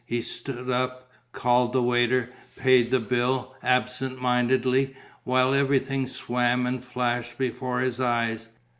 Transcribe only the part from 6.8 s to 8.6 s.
flashed before his eyes.